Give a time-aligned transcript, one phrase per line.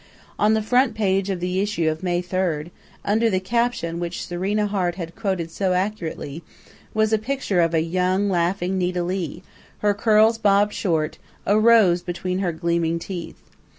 [0.39, 2.71] On the front page of the issue of May 3,
[3.05, 6.41] under the caption which Serena Hart had quoted so accurately,
[6.95, 9.43] was a picture of a young, laughing Nita Leigh,
[9.81, 13.37] her curls bobbed short, a rose between her gleaming teeth.